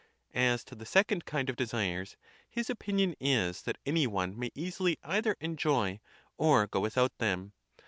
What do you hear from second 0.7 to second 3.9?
the second kind of desires, his' opinion is that